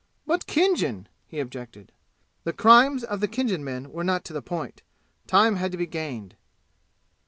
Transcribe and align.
"But 0.25 0.47
Khinjan," 0.47 1.05
he 1.27 1.39
objected. 1.39 1.91
The 2.43 2.53
crimes 2.53 3.03
of 3.03 3.19
the 3.19 3.27
Khinjan 3.27 3.63
men 3.63 3.91
were 3.91 4.03
not 4.03 4.25
to 4.25 4.33
the 4.33 4.41
point. 4.41 4.81
Time 5.27 5.57
had 5.57 5.71
to 5.73 5.77
be 5.77 5.85
gained. 5.85 6.35